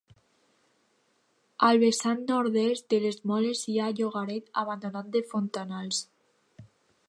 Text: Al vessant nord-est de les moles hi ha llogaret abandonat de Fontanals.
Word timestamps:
Al 1.67 1.81
vessant 1.83 2.23
nord-est 2.31 2.89
de 2.95 3.01
les 3.05 3.21
moles 3.33 3.63
hi 3.73 3.77
ha 3.85 3.93
llogaret 4.01 4.53
abandonat 4.65 5.15
de 5.17 5.25
Fontanals. 5.35 6.05